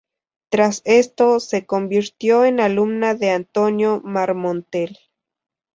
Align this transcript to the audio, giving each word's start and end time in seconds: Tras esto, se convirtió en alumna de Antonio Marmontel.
Tras 0.49 0.81
esto, 0.85 1.39
se 1.39 1.67
convirtió 1.67 2.43
en 2.43 2.59
alumna 2.59 3.13
de 3.13 3.29
Antonio 3.29 4.01
Marmontel. 4.03 4.97